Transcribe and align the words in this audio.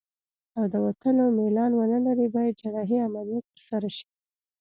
او 0.57 0.63
د 0.73 0.75
وتلو 0.85 1.25
میلان 1.39 1.71
ونلري 1.75 2.27
باید 2.35 2.59
جراحي 2.61 2.97
عملیه 3.07 3.41
ترسره 3.49 3.89
شي. 3.97 4.07